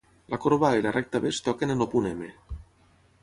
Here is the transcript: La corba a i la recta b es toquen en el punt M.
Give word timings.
La 0.33 0.37
corba 0.45 0.69
a 0.69 0.77
i 0.77 0.81
la 0.85 0.93
recta 0.95 1.19
b 1.25 1.29
es 1.33 1.41
toquen 1.49 1.73
en 1.75 1.85
el 1.87 1.91
punt 1.93 2.09
M. 2.15 2.31